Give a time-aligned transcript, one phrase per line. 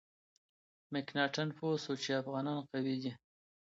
[0.93, 3.11] مکناتن پوه شو چې افغانان قوي دي.